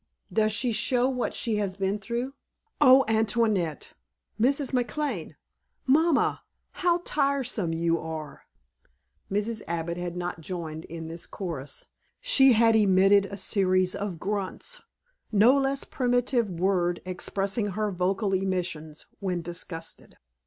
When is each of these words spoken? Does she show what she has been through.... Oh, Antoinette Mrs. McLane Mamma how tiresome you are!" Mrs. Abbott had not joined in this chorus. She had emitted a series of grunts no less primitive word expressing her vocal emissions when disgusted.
Does 0.33 0.51
she 0.51 0.71
show 0.71 1.07
what 1.07 1.35
she 1.35 1.57
has 1.57 1.75
been 1.75 1.99
through.... 1.99 2.33
Oh, 2.81 3.05
Antoinette 3.07 3.93
Mrs. 4.41 4.71
McLane 4.71 5.35
Mamma 5.85 6.41
how 6.71 7.03
tiresome 7.05 7.71
you 7.71 7.99
are!" 7.99 8.47
Mrs. 9.31 9.61
Abbott 9.67 9.97
had 9.97 10.17
not 10.17 10.41
joined 10.41 10.85
in 10.85 11.07
this 11.07 11.27
chorus. 11.27 11.89
She 12.19 12.53
had 12.53 12.75
emitted 12.75 13.27
a 13.27 13.37
series 13.37 13.93
of 13.93 14.19
grunts 14.19 14.81
no 15.31 15.55
less 15.55 15.83
primitive 15.83 16.49
word 16.49 16.99
expressing 17.05 17.67
her 17.67 17.91
vocal 17.91 18.33
emissions 18.33 19.05
when 19.19 19.43
disgusted. 19.43 20.17